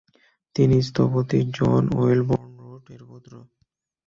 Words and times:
তিনি 0.55 0.77
স্থপতি 0.87 1.39
John 1.57 1.83
Welborn 1.97 2.53
Root 2.61 2.85
এর 2.95 3.01
পুত্র। 3.09 3.31